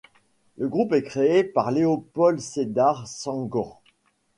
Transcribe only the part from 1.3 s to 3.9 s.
par Léopold Sédar Senghor.